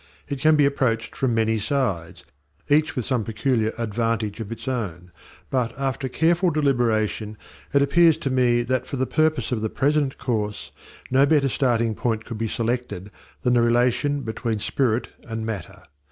[0.27, 2.23] It can be approached from many sides,
[2.69, 5.11] each with some peculiar advantage of its own;
[5.51, 7.37] but, after careful deliberation,
[7.71, 10.71] it appears to me that, for the purpose of the present course,
[11.11, 13.11] no better starting point could be selected
[13.43, 15.83] than the relation between Spirit and Matter.